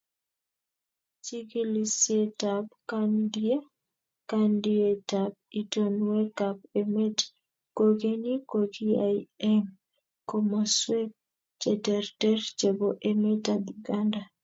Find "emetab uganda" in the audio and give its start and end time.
13.09-14.21